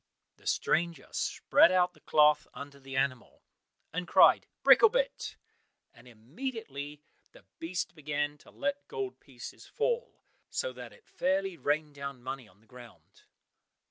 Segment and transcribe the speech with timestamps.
[0.37, 3.43] The stranger spread out the cloth under the animal
[3.93, 5.35] and cried, "Bricklebrit,"
[5.93, 11.93] and immediately the beast began to let gold pieces fall, so that it fairly rained
[11.93, 13.25] down money on the ground.